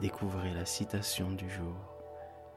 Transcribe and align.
découvrez 0.00 0.52
la 0.52 0.66
citation 0.66 1.30
du 1.30 1.48
jour, 1.50 1.76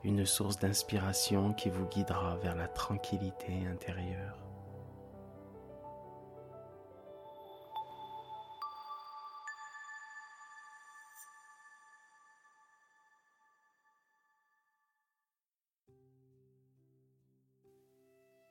une 0.03 0.25
source 0.25 0.57
d'inspiration 0.57 1.53
qui 1.53 1.69
vous 1.69 1.85
guidera 1.85 2.37
vers 2.37 2.55
la 2.55 2.67
tranquillité 2.67 3.65
intérieure. 3.67 4.37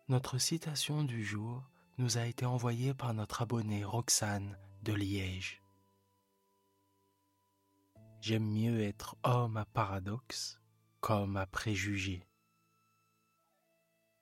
Notre 0.09 0.39
citation 0.39 1.05
du 1.05 1.23
jour 1.23 1.62
nous 1.98 2.16
a 2.16 2.25
été 2.25 2.47
envoyée 2.47 2.95
par 2.95 3.12
notre 3.12 3.42
abonné 3.42 3.84
Roxane 3.84 4.56
de 4.83 4.95
Liège. 4.95 5.61
J'aime 8.20 8.50
mieux 8.50 8.80
être 8.80 9.16
homme 9.22 9.56
à 9.56 9.64
paradoxe 9.64 10.61
qu'homme 11.00 11.36
à 11.36 11.47
préjugés. 11.47 12.27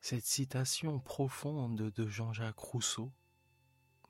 Cette 0.00 0.26
citation 0.26 1.00
profonde 1.00 1.90
de 1.90 2.06
Jean-Jacques 2.06 2.58
Rousseau 2.58 3.10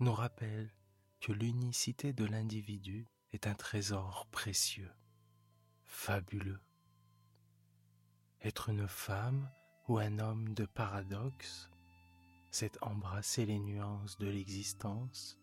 nous 0.00 0.12
rappelle 0.12 0.74
que 1.20 1.32
l'unicité 1.32 2.12
de 2.12 2.24
l'individu 2.24 3.06
est 3.32 3.46
un 3.46 3.54
trésor 3.54 4.26
précieux, 4.32 4.90
fabuleux. 5.84 6.60
Être 8.42 8.70
une 8.70 8.88
femme 8.88 9.48
ou 9.86 9.98
un 9.98 10.18
homme 10.18 10.52
de 10.52 10.66
paradoxe, 10.66 11.70
c'est 12.50 12.82
embrasser 12.82 13.46
les 13.46 13.60
nuances 13.60 14.18
de 14.18 14.26
l'existence, 14.26 15.38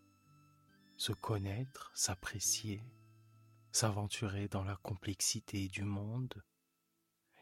se 0.97 1.13
connaître, 1.13 1.91
s'apprécier, 1.95 2.83
s'aventurer 3.73 4.47
dans 4.47 4.63
la 4.63 4.75
complexité 4.77 5.67
du 5.67 5.81
monde 5.81 6.43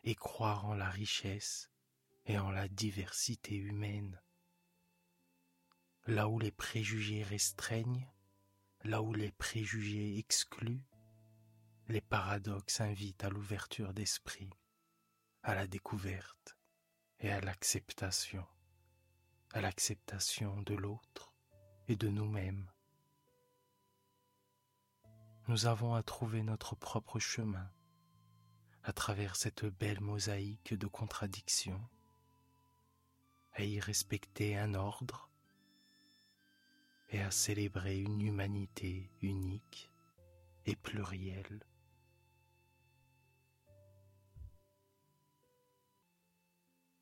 et 0.06 0.16
croire 0.16 0.66
en 0.66 0.74
la 0.74 0.90
richesse 0.90 1.70
et 2.26 2.40
en 2.40 2.50
la 2.50 2.70
diversité 2.70 3.56
humaine. 3.56 4.20
Là 6.08 6.30
où 6.30 6.40
les 6.40 6.52
préjugés 6.52 7.24
restreignent, 7.24 8.08
là 8.84 9.02
où 9.02 9.14
les 9.14 9.32
préjugés 9.34 10.18
excluent, 10.18 10.86
les 11.90 12.02
paradoxes 12.02 12.80
invitent 12.80 13.26
à 13.26 13.30
l'ouverture 13.30 13.94
d'esprit, 13.94 14.50
à 15.44 15.54
la 15.54 15.68
découverte 15.68 16.58
et 17.20 17.30
à 17.30 17.42
l'acceptation, 17.42 18.48
à 19.52 19.60
l'acceptation 19.60 20.62
de 20.62 20.76
l'autre 20.76 21.34
et 21.90 21.98
de 21.98 22.08
nous-mêmes. 22.08 22.72
Nous 25.52 25.66
avons 25.66 25.96
à 25.96 26.02
trouver 26.02 26.44
notre 26.44 26.76
propre 26.78 27.20
chemin 27.20 27.70
à 28.86 28.94
travers 28.94 29.36
cette 29.36 29.66
belle 29.66 30.00
mosaïque 30.00 30.74
de 30.74 30.88
contradictions, 30.88 31.86
à 33.52 33.64
y 33.66 33.82
respecter 33.82 34.58
un 34.58 34.76
ordre 34.76 35.30
et 37.10 37.20
à 37.20 37.32
célébrer 37.32 38.00
une 38.00 38.22
humanité 38.22 39.12
unique 39.22 39.92
et 40.66 40.78
plurielle. 40.78 41.66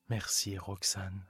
Merci 0.08 0.58
Roxane. 0.58 1.29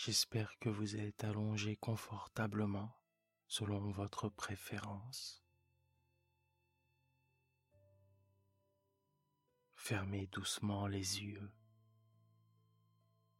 J'espère 0.00 0.56
que 0.60 0.68
vous 0.68 0.94
êtes 0.94 1.24
allongé 1.24 1.74
confortablement 1.74 2.96
selon 3.48 3.90
votre 3.90 4.28
préférence. 4.28 5.42
Fermez 9.74 10.28
doucement 10.28 10.86
les 10.86 11.24
yeux 11.24 11.50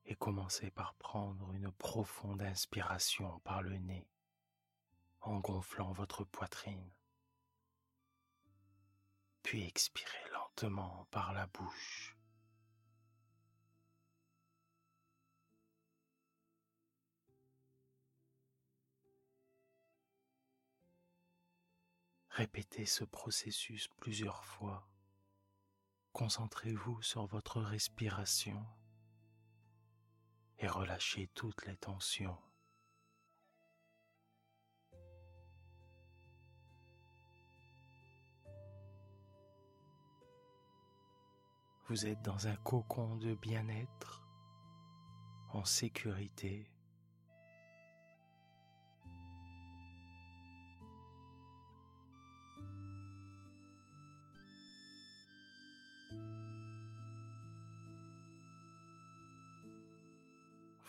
et 0.05 0.17
commencez 0.17 0.73
par 0.73 0.95
prendre 0.95 1.53
une 1.53 1.71
profonde 1.71 2.43
inspiration 2.43 3.39
par 3.45 3.63
le 3.63 3.79
nez 3.79 4.11
en 5.21 5.39
gonflant 5.39 5.93
votre 5.93 6.25
poitrine, 6.25 6.91
puis 9.45 9.63
expirez 9.63 10.31
lentement 10.33 11.07
par 11.13 11.33
la 11.33 11.47
bouche. 11.47 12.18
Répétez 22.39 22.87
ce 22.87 23.03
processus 23.03 23.89
plusieurs 23.99 24.45
fois. 24.45 24.89
Concentrez-vous 26.13 27.03
sur 27.03 27.27
votre 27.27 27.61
respiration 27.61 28.65
et 30.61 30.69
relâchez 30.69 31.29
toutes 31.35 31.67
les 31.67 31.77
tensions. 31.77 32.39
Vous 41.89 42.07
êtes 42.07 42.23
dans 42.23 42.47
un 42.47 42.55
cocon 42.55 43.17
de 43.17 43.35
bien-être, 43.35 44.25
en 45.49 45.65
sécurité 45.65 46.71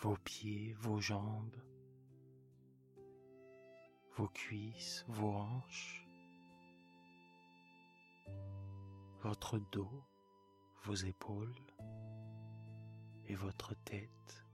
vos 0.01 0.15
pieds, 0.23 0.73
vos 0.79 1.01
jambes, 1.01 1.61
vos 4.15 4.29
cuisses, 4.29 5.03
vos 5.09 5.33
hanches, 5.33 6.07
votre 9.21 9.59
dos, 9.71 10.03
vos 10.83 10.95
épaules 10.95 11.53
et 13.27 13.35
votre 13.35 13.75
tête. 13.83 14.45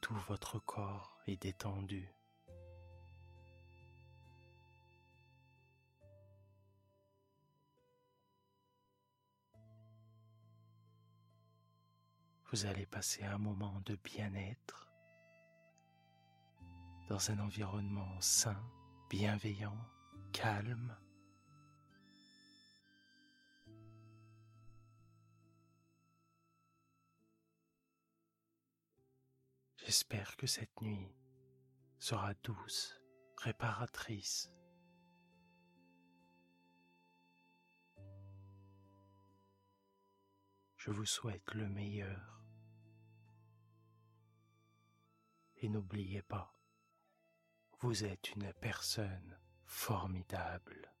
Tout 0.00 0.16
votre 0.28 0.58
corps 0.58 1.20
est 1.28 1.40
détendu. 1.40 2.12
Vous 12.52 12.66
allez 12.66 12.84
passer 12.84 13.22
un 13.24 13.38
moment 13.38 13.80
de 13.86 13.96
bien-être 13.96 14.92
dans 17.08 17.30
un 17.30 17.38
environnement 17.38 18.20
sain, 18.20 18.62
bienveillant, 19.08 19.78
calme. 20.34 20.94
J'espère 29.78 30.36
que 30.36 30.46
cette 30.46 30.78
nuit 30.82 31.10
sera 31.98 32.34
douce, 32.34 33.00
réparatrice. 33.38 34.52
Je 40.76 40.90
vous 40.90 41.06
souhaite 41.06 41.54
le 41.54 41.66
meilleur. 41.66 42.41
Et 45.64 45.68
n'oubliez 45.68 46.22
pas, 46.22 46.52
vous 47.80 48.04
êtes 48.04 48.30
une 48.32 48.52
personne 48.54 49.38
formidable. 49.64 50.92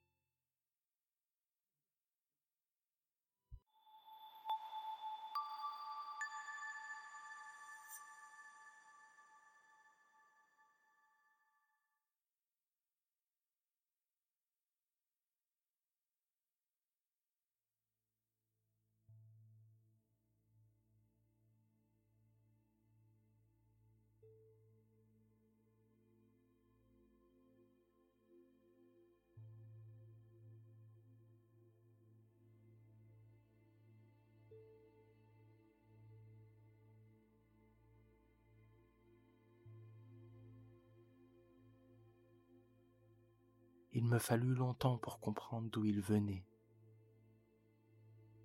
Il 44.02 44.08
me 44.08 44.18
fallut 44.18 44.56
longtemps 44.56 44.98
pour 44.98 45.20
comprendre 45.20 45.70
d'où 45.70 45.84
il 45.84 46.00
venait. 46.00 46.44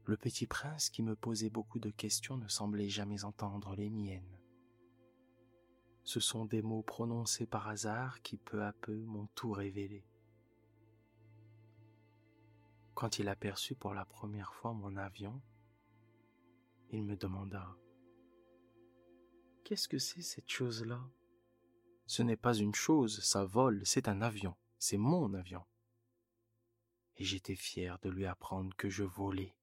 Le 0.05 0.15
petit 0.15 0.45
prince 0.45 0.91
qui 0.91 1.01
me 1.01 1.15
posait 1.15 1.49
beaucoup 1.49 1.79
de 1.79 1.89
questions 1.89 2.37
ne 2.37 2.47
semblait 2.47 2.89
jamais 2.89 3.23
entendre 3.23 3.75
les 3.75 3.89
miennes. 3.89 4.39
Ce 6.03 6.19
sont 6.19 6.45
des 6.45 6.61
mots 6.61 6.83
prononcés 6.83 7.47
par 7.47 7.67
hasard 7.67 8.21
qui 8.21 8.37
peu 8.37 8.63
à 8.63 8.71
peu 8.71 8.95
m'ont 9.05 9.29
tout 9.33 9.51
révélé. 9.51 10.05
Quand 12.93 13.17
il 13.17 13.27
aperçut 13.27 13.73
pour 13.73 13.95
la 13.95 14.05
première 14.05 14.53
fois 14.53 14.73
mon 14.73 14.95
avion, 14.95 15.41
il 16.91 17.03
me 17.03 17.15
demanda 17.15 17.75
Qu'est-ce 19.63 19.87
que 19.87 19.97
c'est 19.97 20.21
cette 20.21 20.51
chose-là? 20.51 21.01
Ce 22.05 22.21
n'est 22.21 22.37
pas 22.37 22.53
une 22.53 22.75
chose, 22.75 23.23
ça 23.23 23.43
vole, 23.43 23.81
c'est 23.85 24.07
un 24.07 24.21
avion 24.21 24.55
c'est 24.79 24.97
mon 24.97 25.33
avion. 25.33 25.65
Et 27.17 27.23
j'étais 27.23 27.55
fier 27.55 27.97
de 27.99 28.09
lui 28.09 28.25
apprendre 28.25 28.75
que 28.75 28.89
je 28.89 29.03
volais. 29.03 29.55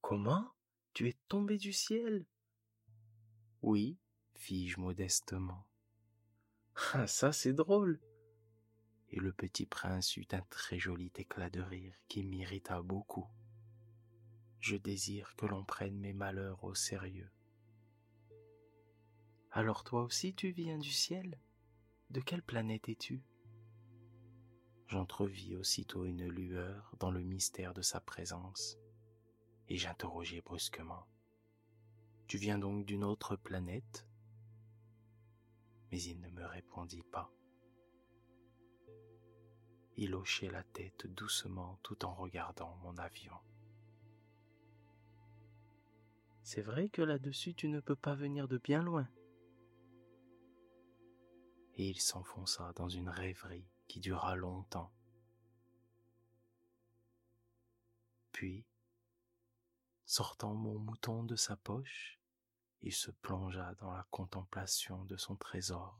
Comment? 0.00 0.52
Tu 0.94 1.08
es 1.08 1.16
tombé 1.28 1.58
du 1.58 1.72
ciel? 1.72 2.26
Oui, 3.62 3.98
fis-je 4.34 4.78
modestement. 4.80 5.66
Ah, 6.92 7.06
ça 7.06 7.32
c'est 7.32 7.52
drôle. 7.52 8.00
Et 9.10 9.18
le 9.18 9.32
petit 9.32 9.66
prince 9.66 10.16
eut 10.16 10.28
un 10.32 10.42
très 10.42 10.78
joli 10.78 11.10
éclat 11.16 11.50
de 11.50 11.60
rire 11.60 11.94
qui 12.08 12.22
m'irrita 12.22 12.82
beaucoup. 12.82 13.26
Je 14.60 14.76
désire 14.76 15.34
que 15.36 15.46
l'on 15.46 15.64
prenne 15.64 15.98
mes 15.98 16.12
malheurs 16.12 16.62
au 16.62 16.74
sérieux. 16.74 17.30
Alors 19.50 19.82
toi 19.82 20.02
aussi 20.02 20.34
tu 20.34 20.50
viens 20.50 20.78
du 20.78 20.92
ciel? 20.92 21.40
De 22.10 22.20
quelle 22.20 22.42
planète 22.42 22.88
es-tu? 22.88 23.22
J'entrevis 24.88 25.54
aussitôt 25.54 26.06
une 26.06 26.26
lueur 26.26 26.94
dans 26.98 27.10
le 27.10 27.20
mystère 27.20 27.74
de 27.74 27.82
sa 27.82 28.00
présence, 28.00 28.78
et 29.68 29.76
j'interrogeai 29.76 30.40
brusquement. 30.40 31.06
Tu 32.26 32.38
viens 32.38 32.58
donc 32.58 32.86
d'une 32.86 33.04
autre 33.04 33.36
planète? 33.36 34.06
Mais 35.92 36.00
il 36.00 36.18
ne 36.20 36.30
me 36.30 36.44
répondit 36.46 37.02
pas. 37.02 37.30
Il 39.98 40.14
hochait 40.14 40.50
la 40.50 40.62
tête 40.62 41.06
doucement 41.06 41.78
tout 41.82 42.06
en 42.06 42.14
regardant 42.14 42.74
mon 42.76 42.96
avion. 42.96 43.36
C'est 46.42 46.62
vrai 46.62 46.88
que 46.88 47.02
là-dessus 47.02 47.52
tu 47.52 47.68
ne 47.68 47.80
peux 47.80 47.96
pas 47.96 48.14
venir 48.14 48.48
de 48.48 48.56
bien 48.56 48.82
loin. 48.82 49.06
Et 51.74 51.90
il 51.90 52.00
s'enfonça 52.00 52.72
dans 52.74 52.88
une 52.88 53.10
rêverie 53.10 53.68
qui 53.88 54.00
dura 54.00 54.36
longtemps. 54.36 54.92
Puis, 58.32 58.64
sortant 60.04 60.54
mon 60.54 60.78
mouton 60.78 61.24
de 61.24 61.34
sa 61.34 61.56
poche, 61.56 62.20
il 62.82 62.92
se 62.92 63.10
plongea 63.10 63.74
dans 63.74 63.90
la 63.90 64.06
contemplation 64.10 65.04
de 65.06 65.16
son 65.16 65.34
trésor. 65.34 65.98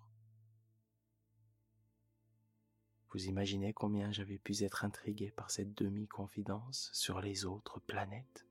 Vous 3.11 3.25
imaginez 3.25 3.73
combien 3.73 4.13
j'avais 4.13 4.39
pu 4.39 4.63
être 4.63 4.85
intrigué 4.85 5.31
par 5.31 5.51
cette 5.51 5.75
demi-confidence 5.75 6.91
sur 6.93 7.21
les 7.21 7.47
autres 7.47 7.81
planètes? 7.81 8.47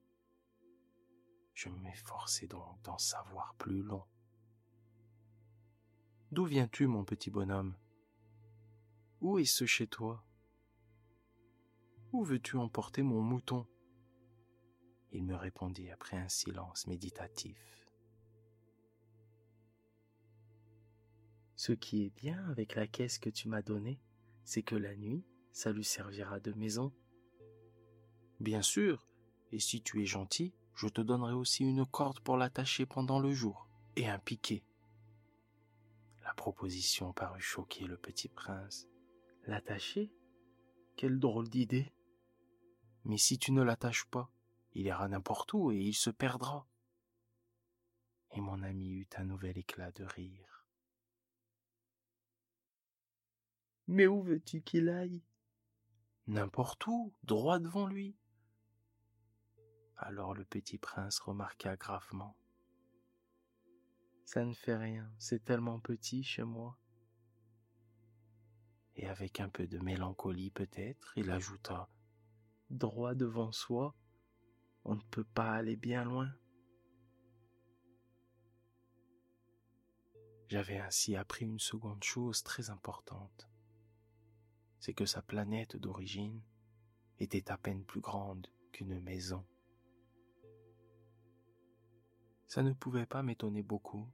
Je 1.53 1.69
m'efforçais 1.69 2.47
donc 2.47 2.81
d'en 2.81 2.97
savoir 2.97 3.53
plus 3.55 3.83
long. 3.83 4.03
D'où 6.31 6.45
viens-tu, 6.45 6.87
mon 6.87 7.05
petit 7.05 7.29
bonhomme? 7.29 7.75
Où 9.21 9.39
est 9.39 9.45
ce 9.45 9.65
chez 9.65 9.87
toi? 9.87 10.23
Où 12.11 12.23
veux-tu 12.23 12.57
emporter 12.57 13.01
mon 13.01 13.21
mouton? 13.21 13.65
Il 15.11 15.23
me 15.23 15.35
répondit 15.35 15.89
après 15.89 16.17
un 16.17 16.29
silence 16.29 16.87
méditatif. 16.87 17.57
Ce 21.55 21.71
qui 21.71 22.05
est 22.05 22.15
bien 22.15 22.47
avec 22.49 22.75
la 22.75 22.85
caisse 22.85 23.17
que 23.17 23.29
tu 23.29 23.47
m'as 23.47 23.63
donnée, 23.63 23.99
c'est 24.45 24.61
que 24.61 24.75
la 24.75 24.95
nuit, 24.95 25.25
ça 25.51 25.71
lui 25.71 25.83
servira 25.83 26.39
de 26.39 26.53
maison. 26.53 26.93
Bien 28.39 28.61
sûr, 28.61 29.07
et 29.51 29.59
si 29.59 29.81
tu 29.81 30.01
es 30.03 30.05
gentil, 30.05 30.53
je 30.75 30.87
te 30.87 31.01
donnerai 31.01 31.33
aussi 31.33 31.63
une 31.63 31.85
corde 31.85 32.19
pour 32.19 32.37
l'attacher 32.37 32.85
pendant 32.85 33.19
le 33.19 33.31
jour, 33.31 33.67
et 33.95 34.07
un 34.07 34.19
piquet. 34.19 34.63
La 36.23 36.33
proposition 36.35 37.13
parut 37.13 37.41
choquer 37.41 37.85
le 37.85 37.97
petit 37.97 38.29
prince. 38.29 38.87
L'attacher? 39.47 40.11
Quelle 40.97 41.19
drôle 41.19 41.47
d'idée. 41.47 41.93
Mais 43.05 43.17
si 43.17 43.39
tu 43.39 43.53
ne 43.53 43.63
l'attaches 43.63 44.03
pas, 44.03 44.29
il 44.73 44.85
ira 44.85 45.07
n'importe 45.07 45.53
où 45.53 45.71
et 45.71 45.77
il 45.77 45.93
se 45.93 46.09
perdra. 46.09 46.67
Et 48.31 48.41
mon 48.41 48.61
ami 48.61 48.89
eut 48.89 49.09
un 49.15 49.23
nouvel 49.23 49.57
éclat 49.57 49.93
de 49.93 50.03
rire. 50.03 50.65
Mais 53.87 54.05
où 54.05 54.21
veux-tu 54.21 54.61
qu'il 54.63 54.89
aille? 54.89 55.23
N'importe 56.27 56.85
où, 56.87 57.13
droit 57.23 57.59
devant 57.59 57.87
lui. 57.87 58.17
Alors 59.95 60.33
le 60.33 60.43
petit 60.43 60.77
prince 60.77 61.19
remarqua 61.19 61.77
gravement. 61.77 62.35
Ça 64.25 64.43
ne 64.43 64.53
fait 64.53 64.75
rien, 64.75 65.09
c'est 65.17 65.45
tellement 65.45 65.79
petit 65.79 66.21
chez 66.21 66.43
moi 66.43 66.77
et 68.97 69.07
avec 69.07 69.39
un 69.39 69.49
peu 69.49 69.67
de 69.67 69.77
mélancolie 69.79 70.51
peut-être, 70.51 71.13
il 71.15 71.31
ajouta 71.31 71.89
Droit 72.69 73.15
devant 73.15 73.53
soi, 73.53 73.95
on 74.83 74.95
ne 74.95 75.01
peut 75.11 75.23
pas 75.23 75.51
aller 75.51 75.77
bien 75.77 76.03
loin. 76.03 76.29
J'avais 80.49 80.77
ainsi 80.77 81.15
appris 81.15 81.45
une 81.45 81.59
seconde 81.59 82.03
chose 82.03 82.43
très 82.43 82.69
importante, 82.69 83.49
c'est 84.79 84.93
que 84.93 85.05
sa 85.05 85.21
planète 85.21 85.77
d'origine 85.77 86.41
était 87.19 87.51
à 87.51 87.57
peine 87.57 87.83
plus 87.85 88.01
grande 88.01 88.47
qu'une 88.71 88.99
maison. 88.99 89.45
Ça 92.47 92.63
ne 92.63 92.73
pouvait 92.73 93.05
pas 93.05 93.23
m'étonner 93.23 93.63
beaucoup, 93.63 94.09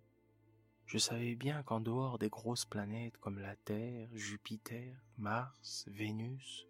je 0.85 0.97
savais 0.97 1.35
bien 1.35 1.63
qu'en 1.63 1.79
dehors 1.79 2.19
des 2.19 2.29
grosses 2.29 2.65
planètes 2.65 3.17
comme 3.17 3.39
la 3.39 3.55
Terre, 3.55 4.09
Jupiter, 4.13 4.95
Mars, 5.17 5.85
Vénus, 5.87 6.67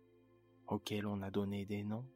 auxquelles 0.68 1.08
on 1.08 1.22
a 1.22 1.32
donné 1.32 1.66
des 1.66 1.84
noms, 1.84 2.10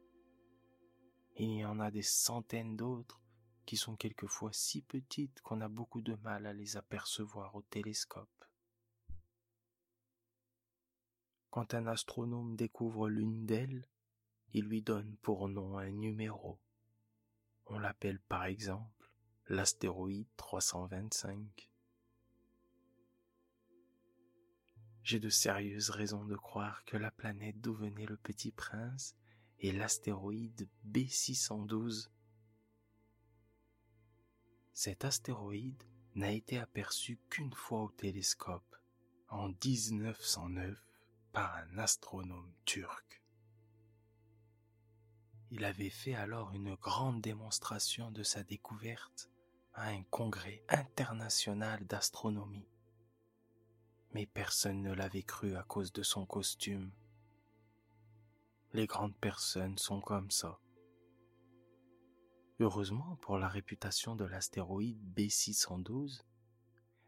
il 1.36 1.58
y 1.58 1.64
en 1.64 1.78
a 1.78 1.90
des 1.90 2.02
centaines 2.02 2.76
d'autres 2.76 3.20
qui 3.64 3.76
sont 3.76 3.96
quelquefois 3.96 4.52
si 4.52 4.82
petites 4.82 5.40
qu'on 5.42 5.60
a 5.60 5.68
beaucoup 5.68 6.00
de 6.00 6.14
mal 6.14 6.46
à 6.46 6.52
les 6.52 6.76
apercevoir 6.76 7.54
au 7.54 7.62
télescope. 7.62 8.44
Quand 11.50 11.74
un 11.74 11.86
astronome 11.86 12.56
découvre 12.56 13.08
l'une 13.08 13.46
d'elles, 13.46 13.86
il 14.52 14.64
lui 14.64 14.82
donne 14.82 15.16
pour 15.22 15.48
nom 15.48 15.78
un 15.78 15.90
numéro. 15.90 16.58
On 17.66 17.78
l'appelle 17.78 18.20
par 18.20 18.44
exemple 18.44 19.10
l'astéroïde 19.48 20.28
325 20.36 21.70
j'ai 25.08 25.20
de 25.20 25.30
sérieuses 25.30 25.88
raisons 25.88 26.26
de 26.26 26.36
croire 26.36 26.84
que 26.84 26.98
la 26.98 27.10
planète 27.10 27.58
d'où 27.62 27.72
venait 27.72 28.04
le 28.04 28.18
petit 28.18 28.52
prince 28.52 29.16
est 29.58 29.72
l'astéroïde 29.72 30.68
B612. 30.86 32.10
Cet 34.74 35.06
astéroïde 35.06 35.82
n'a 36.14 36.30
été 36.30 36.58
aperçu 36.58 37.18
qu'une 37.30 37.54
fois 37.54 37.84
au 37.84 37.90
télescope, 37.90 38.76
en 39.30 39.48
1909, 39.48 40.78
par 41.32 41.56
un 41.56 41.78
astronome 41.78 42.52
turc. 42.66 43.22
Il 45.50 45.64
avait 45.64 45.88
fait 45.88 46.16
alors 46.16 46.52
une 46.52 46.74
grande 46.74 47.22
démonstration 47.22 48.10
de 48.10 48.22
sa 48.22 48.42
découverte 48.42 49.30
à 49.72 49.88
un 49.88 50.02
congrès 50.02 50.62
international 50.68 51.86
d'astronomie. 51.86 52.68
Mais 54.12 54.26
personne 54.26 54.82
ne 54.82 54.92
l'avait 54.92 55.22
cru 55.22 55.56
à 55.56 55.62
cause 55.62 55.92
de 55.92 56.02
son 56.02 56.26
costume. 56.26 56.90
Les 58.72 58.86
grandes 58.86 59.16
personnes 59.16 59.78
sont 59.78 60.00
comme 60.00 60.30
ça. 60.30 60.58
Heureusement 62.60 63.16
pour 63.20 63.38
la 63.38 63.48
réputation 63.48 64.16
de 64.16 64.24
l'astéroïde 64.24 65.00
B612, 65.14 66.22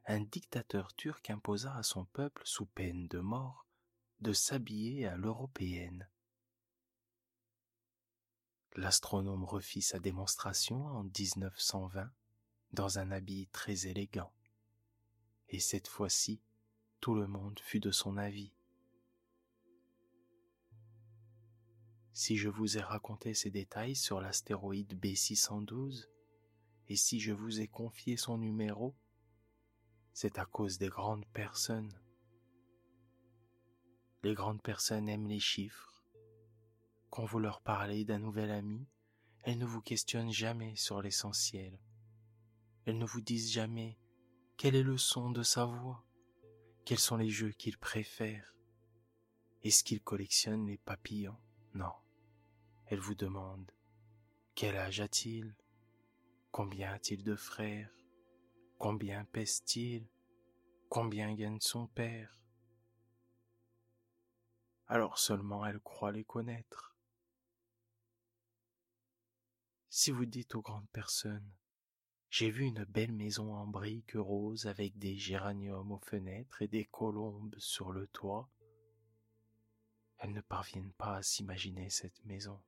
un 0.06 0.20
dictateur 0.20 0.94
turc 0.94 1.28
imposa 1.30 1.74
à 1.74 1.82
son 1.82 2.04
peuple, 2.04 2.42
sous 2.44 2.66
peine 2.66 3.08
de 3.08 3.18
mort, 3.18 3.66
de 4.20 4.32
s'habiller 4.32 5.06
à 5.06 5.16
l'européenne. 5.16 6.08
L'astronome 8.76 9.44
refit 9.44 9.82
sa 9.82 9.98
démonstration 9.98 10.86
en 10.86 11.02
1920 11.02 12.10
dans 12.72 12.98
un 12.98 13.10
habit 13.10 13.48
très 13.48 13.88
élégant. 13.88 14.32
Et 15.48 15.58
cette 15.58 15.88
fois-ci, 15.88 16.40
tout 17.00 17.14
le 17.14 17.26
monde 17.26 17.58
fut 17.60 17.80
de 17.80 17.90
son 17.90 18.16
avis. 18.18 18.52
Si 22.12 22.36
je 22.36 22.50
vous 22.50 22.76
ai 22.76 22.82
raconté 22.82 23.32
ces 23.32 23.50
détails 23.50 23.96
sur 23.96 24.20
l'astéroïde 24.20 25.00
B612, 25.00 26.08
et 26.88 26.96
si 26.96 27.20
je 27.20 27.32
vous 27.32 27.60
ai 27.60 27.68
confié 27.68 28.18
son 28.18 28.36
numéro, 28.36 28.94
c'est 30.12 30.38
à 30.38 30.44
cause 30.44 30.76
des 30.76 30.88
grandes 30.88 31.24
personnes. 31.26 31.98
Les 34.22 34.34
grandes 34.34 34.60
personnes 34.60 35.08
aiment 35.08 35.28
les 35.28 35.40
chiffres. 35.40 36.04
Quand 37.08 37.24
vous 37.24 37.38
leur 37.38 37.62
parlez 37.62 38.04
d'un 38.04 38.18
nouvel 38.18 38.50
ami, 38.50 38.86
elles 39.44 39.58
ne 39.58 39.64
vous 39.64 39.80
questionnent 39.80 40.32
jamais 40.32 40.76
sur 40.76 41.00
l'essentiel. 41.00 41.80
Elles 42.84 42.98
ne 42.98 43.06
vous 43.06 43.22
disent 43.22 43.50
jamais 43.50 43.98
quel 44.58 44.74
est 44.74 44.82
le 44.82 44.98
son 44.98 45.30
de 45.30 45.42
sa 45.42 45.64
voix, 45.64 46.04
quels 46.90 46.98
sont 46.98 47.18
les 47.18 47.30
jeux 47.30 47.52
qu'il 47.52 47.78
préfère, 47.78 48.52
est-ce 49.62 49.84
qu'il 49.84 50.02
collectionne 50.02 50.66
les 50.66 50.76
papillons? 50.76 51.38
Non. 51.72 51.92
Elles 52.86 52.98
vous 52.98 53.14
demandent 53.14 53.70
quel 54.56 54.76
âge 54.76 55.00
a-t-il? 55.00 55.54
Combien 56.50 56.92
a-t-il 56.92 57.22
de 57.22 57.36
frères? 57.36 57.94
Combien 58.76 59.24
pèse-t-il? 59.24 60.08
Combien 60.88 61.32
gagne 61.32 61.60
son 61.60 61.86
père? 61.86 62.42
Alors 64.88 65.20
seulement 65.20 65.64
elle 65.64 65.78
croit 65.78 66.10
les 66.10 66.24
connaître. 66.24 66.96
Si 69.90 70.10
vous 70.10 70.26
dites 70.26 70.56
aux 70.56 70.62
grandes 70.62 70.90
personnes 70.90 71.52
j'ai 72.30 72.48
vu 72.48 72.64
une 72.64 72.84
belle 72.84 73.12
maison 73.12 73.52
en 73.54 73.66
briques 73.66 74.14
roses 74.14 74.66
avec 74.66 74.96
des 74.98 75.16
géraniums 75.16 75.90
aux 75.90 75.98
fenêtres 75.98 76.62
et 76.62 76.68
des 76.68 76.84
colombes 76.84 77.56
sur 77.58 77.90
le 77.90 78.06
toit. 78.06 78.48
Elles 80.18 80.32
ne 80.32 80.40
parviennent 80.40 80.92
pas 80.92 81.16
à 81.16 81.22
s'imaginer 81.22 81.90
cette 81.90 82.24
maison. 82.24 82.60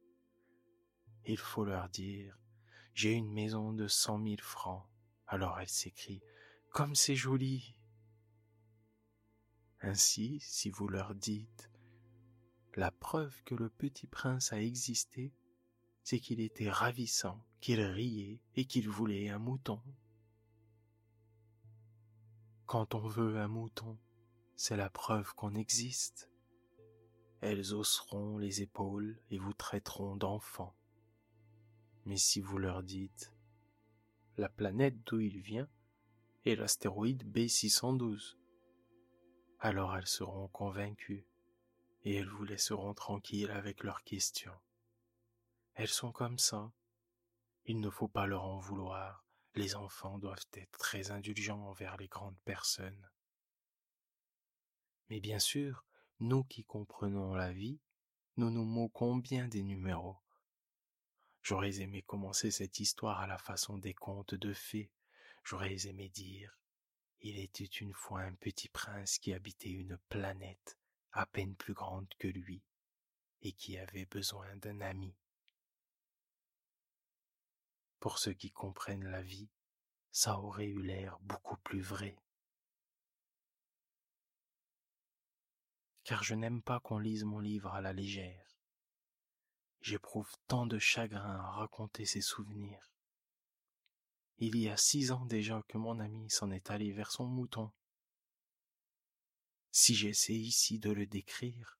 Il 1.26 1.38
faut 1.38 1.64
leur 1.64 1.88
dire, 1.88 2.36
j'ai 2.92 3.12
une 3.12 3.32
maison 3.32 3.72
de 3.72 3.86
cent 3.86 4.18
mille 4.18 4.40
francs. 4.40 4.84
Alors 5.28 5.60
elles 5.60 5.68
s'écrient, 5.68 6.24
comme 6.70 6.96
c'est 6.96 7.14
joli. 7.14 7.76
Ainsi, 9.80 10.40
si 10.40 10.70
vous 10.70 10.88
leur 10.88 11.14
dites, 11.14 11.70
la 12.74 12.90
preuve 12.90 13.42
que 13.44 13.54
le 13.54 13.70
petit 13.70 14.08
prince 14.08 14.52
a 14.52 14.60
existé, 14.60 15.32
c'est 16.02 16.18
qu'il 16.18 16.40
était 16.40 16.70
ravissant, 16.70 17.44
qu'il 17.62 17.80
riait 17.80 18.40
et 18.56 18.64
qu'il 18.64 18.88
voulait 18.88 19.28
un 19.28 19.38
mouton. 19.38 19.80
Quand 22.66 22.96
on 22.96 23.06
veut 23.06 23.38
un 23.38 23.46
mouton, 23.46 23.96
c'est 24.56 24.76
la 24.76 24.90
preuve 24.90 25.32
qu'on 25.34 25.54
existe. 25.54 26.28
Elles 27.40 27.72
hausseront 27.72 28.36
les 28.36 28.62
épaules 28.62 29.22
et 29.30 29.38
vous 29.38 29.52
traiteront 29.52 30.16
d'enfant. 30.16 30.74
Mais 32.04 32.16
si 32.16 32.40
vous 32.40 32.58
leur 32.58 32.82
dites 32.82 33.32
la 34.36 34.48
planète 34.48 34.96
d'où 35.06 35.20
il 35.20 35.38
vient 35.38 35.68
est 36.44 36.56
l'astéroïde 36.56 37.30
B612, 37.32 38.38
alors 39.60 39.96
elles 39.96 40.08
seront 40.08 40.48
convaincues 40.48 41.28
et 42.02 42.16
elles 42.16 42.28
vous 42.28 42.44
laisseront 42.44 42.94
tranquille 42.94 43.52
avec 43.52 43.84
leurs 43.84 44.02
questions. 44.02 44.58
Elles 45.74 45.86
sont 45.86 46.10
comme 46.10 46.38
ça. 46.38 46.72
Il 47.64 47.80
ne 47.80 47.90
faut 47.90 48.08
pas 48.08 48.26
leur 48.26 48.44
en 48.44 48.58
vouloir. 48.58 49.24
Les 49.54 49.76
enfants 49.76 50.18
doivent 50.18 50.46
être 50.54 50.78
très 50.78 51.10
indulgents 51.10 51.62
envers 51.68 51.96
les 51.96 52.08
grandes 52.08 52.38
personnes. 52.44 53.08
Mais 55.08 55.20
bien 55.20 55.38
sûr, 55.38 55.84
nous 56.20 56.42
qui 56.44 56.64
comprenons 56.64 57.34
la 57.34 57.52
vie, 57.52 57.80
nous 58.36 58.50
nous 58.50 58.64
moquons 58.64 59.16
bien 59.16 59.46
des 59.46 59.62
numéros. 59.62 60.16
J'aurais 61.42 61.80
aimé 61.80 62.02
commencer 62.02 62.50
cette 62.50 62.80
histoire 62.80 63.20
à 63.20 63.26
la 63.26 63.38
façon 63.38 63.78
des 63.78 63.94
contes 63.94 64.34
de 64.34 64.52
fées. 64.52 64.90
J'aurais 65.44 65.86
aimé 65.86 66.08
dire 66.08 66.58
Il 67.20 67.38
était 67.38 67.64
une 67.64 67.92
fois 67.92 68.22
un 68.22 68.34
petit 68.34 68.68
prince 68.68 69.18
qui 69.18 69.34
habitait 69.34 69.70
une 69.70 69.98
planète 70.08 70.78
à 71.12 71.26
peine 71.26 71.54
plus 71.54 71.74
grande 71.74 72.08
que 72.18 72.28
lui 72.28 72.62
et 73.42 73.52
qui 73.52 73.76
avait 73.76 74.06
besoin 74.06 74.56
d'un 74.56 74.80
ami. 74.80 75.14
Pour 78.02 78.18
ceux 78.18 78.32
qui 78.32 78.50
comprennent 78.50 79.08
la 79.08 79.22
vie, 79.22 79.48
ça 80.10 80.40
aurait 80.40 80.66
eu 80.66 80.82
l'air 80.82 81.20
beaucoup 81.20 81.56
plus 81.58 81.82
vrai. 81.82 82.18
Car 86.02 86.24
je 86.24 86.34
n'aime 86.34 86.62
pas 86.62 86.80
qu'on 86.80 86.98
lise 86.98 87.22
mon 87.22 87.38
livre 87.38 87.72
à 87.72 87.80
la 87.80 87.92
légère. 87.92 88.58
J'éprouve 89.82 90.34
tant 90.48 90.66
de 90.66 90.80
chagrin 90.80 91.36
à 91.36 91.50
raconter 91.52 92.04
ces 92.04 92.22
souvenirs. 92.22 92.90
Il 94.38 94.58
y 94.58 94.68
a 94.68 94.76
six 94.76 95.12
ans 95.12 95.24
déjà 95.24 95.62
que 95.68 95.78
mon 95.78 96.00
ami 96.00 96.28
s'en 96.28 96.50
est 96.50 96.72
allé 96.72 96.90
vers 96.90 97.12
son 97.12 97.26
mouton. 97.26 97.70
Si 99.70 99.94
j'essaie 99.94 100.34
ici 100.34 100.80
de 100.80 100.90
le 100.90 101.06
décrire, 101.06 101.78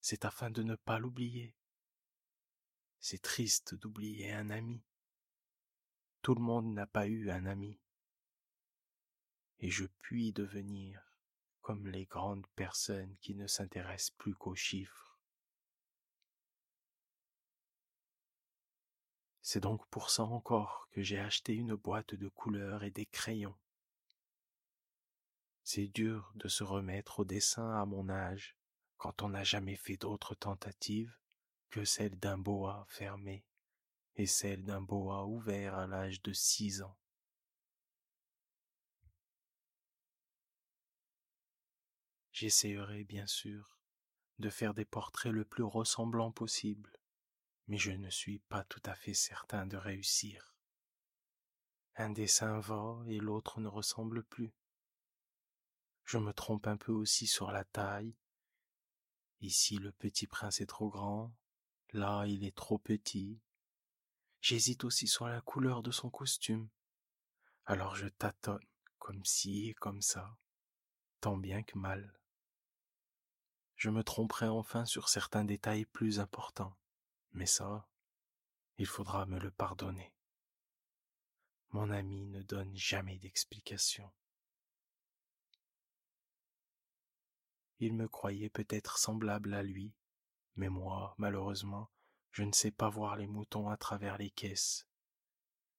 c'est 0.00 0.26
afin 0.26 0.48
de 0.48 0.62
ne 0.62 0.76
pas 0.76 1.00
l'oublier. 1.00 1.56
C'est 3.00 3.20
triste 3.20 3.74
d'oublier 3.74 4.32
un 4.32 4.50
ami. 4.50 4.80
Tout 6.26 6.34
le 6.34 6.42
monde 6.42 6.74
n'a 6.74 6.88
pas 6.88 7.06
eu 7.06 7.30
un 7.30 7.46
ami. 7.46 7.78
Et 9.60 9.70
je 9.70 9.84
puis 9.86 10.32
devenir 10.32 11.00
comme 11.60 11.86
les 11.86 12.04
grandes 12.04 12.48
personnes 12.56 13.16
qui 13.20 13.36
ne 13.36 13.46
s'intéressent 13.46 14.10
plus 14.18 14.34
qu'aux 14.34 14.56
chiffres. 14.56 15.20
C'est 19.40 19.60
donc 19.60 19.86
pour 19.86 20.10
ça 20.10 20.24
encore 20.24 20.88
que 20.90 21.00
j'ai 21.00 21.20
acheté 21.20 21.54
une 21.54 21.76
boîte 21.76 22.16
de 22.16 22.28
couleurs 22.28 22.82
et 22.82 22.90
des 22.90 23.06
crayons. 23.06 23.56
C'est 25.62 25.86
dur 25.86 26.32
de 26.34 26.48
se 26.48 26.64
remettre 26.64 27.20
au 27.20 27.24
dessin 27.24 27.70
à 27.80 27.86
mon 27.86 28.08
âge 28.08 28.56
quand 28.96 29.22
on 29.22 29.28
n'a 29.28 29.44
jamais 29.44 29.76
fait 29.76 29.96
d'autre 29.96 30.34
tentative 30.34 31.16
que 31.70 31.84
celle 31.84 32.18
d'un 32.18 32.36
boa 32.36 32.84
fermé 32.88 33.44
et 34.16 34.26
celle 34.26 34.64
d'un 34.64 34.80
boa 34.80 35.24
ouvert 35.26 35.74
à 35.74 35.86
l'âge 35.86 36.22
de 36.22 36.32
six 36.32 36.82
ans. 36.82 36.96
J'essayerai 42.32 43.04
bien 43.04 43.26
sûr 43.26 43.78
de 44.38 44.50
faire 44.50 44.74
des 44.74 44.84
portraits 44.84 45.32
le 45.32 45.44
plus 45.44 45.62
ressemblants 45.62 46.32
possible, 46.32 46.98
mais 47.66 47.78
je 47.78 47.92
ne 47.92 48.10
suis 48.10 48.38
pas 48.40 48.64
tout 48.64 48.82
à 48.84 48.94
fait 48.94 49.14
certain 49.14 49.66
de 49.66 49.76
réussir. 49.76 50.54
Un 51.96 52.10
dessin 52.10 52.60
va 52.60 53.02
et 53.06 53.18
l'autre 53.18 53.60
ne 53.60 53.68
ressemble 53.68 54.22
plus. 54.22 54.52
Je 56.04 56.18
me 56.18 56.32
trompe 56.32 56.66
un 56.66 56.76
peu 56.76 56.92
aussi 56.92 57.26
sur 57.26 57.50
la 57.50 57.64
taille. 57.64 58.14
Ici 59.40 59.76
le 59.78 59.92
petit 59.92 60.26
prince 60.26 60.60
est 60.60 60.66
trop 60.66 60.90
grand, 60.90 61.34
là 61.92 62.26
il 62.26 62.44
est 62.44 62.54
trop 62.54 62.78
petit, 62.78 63.40
J'hésite 64.48 64.84
aussi 64.84 65.08
sur 65.08 65.26
la 65.26 65.40
couleur 65.40 65.82
de 65.82 65.90
son 65.90 66.08
costume. 66.08 66.68
Alors 67.64 67.96
je 67.96 68.06
tâtonne, 68.06 68.64
comme 69.00 69.24
ci 69.24 69.70
et 69.70 69.74
comme 69.74 70.00
ça, 70.00 70.38
tant 71.20 71.36
bien 71.36 71.64
que 71.64 71.76
mal. 71.76 72.16
je 73.74 73.90
me 73.90 74.04
tromperai 74.04 74.46
enfin 74.46 74.84
sur 74.84 75.08
certains 75.08 75.44
détails 75.44 75.84
plus 75.84 76.20
importants, 76.20 76.76
mais 77.32 77.46
ça, 77.46 77.88
il 78.78 78.86
faudra 78.86 79.26
me 79.26 79.40
le 79.40 79.50
pardonner. 79.50 80.14
Mon 81.70 81.90
ami 81.90 82.28
ne 82.28 82.42
donne 82.42 82.76
jamais 82.76 83.18
d'explication. 83.18 84.12
Il 87.80 87.94
me 87.94 88.06
croyait 88.06 88.48
peut-être 88.48 88.98
semblable 88.98 89.54
à 89.54 89.64
lui, 89.64 89.92
mais 90.54 90.68
moi, 90.68 91.16
malheureusement, 91.18 91.90
je 92.36 92.42
ne 92.42 92.52
sais 92.52 92.70
pas 92.70 92.90
voir 92.90 93.16
les 93.16 93.26
moutons 93.26 93.70
à 93.70 93.78
travers 93.78 94.18
les 94.18 94.28
caisses. 94.28 94.86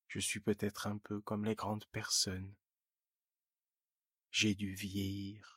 Je 0.08 0.18
suis 0.18 0.40
peut-être 0.40 0.88
un 0.88 0.98
peu 0.98 1.22
comme 1.22 1.46
les 1.46 1.54
grandes 1.54 1.86
personnes. 1.92 2.52
J'ai 4.32 4.56
dû 4.56 4.74
vieillir 4.74 5.57